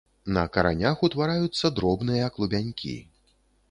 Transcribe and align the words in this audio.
На 0.37 0.45
каранях 0.55 1.03
ўтвараюцца 1.09 1.73
дробныя 1.79 2.35
клубянькі. 2.39 3.01